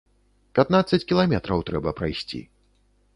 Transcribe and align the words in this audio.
Пятнаццаць 0.59 1.05
кіламетраў 1.11 1.61
трэба 1.67 1.93
прайсці. 1.99 2.41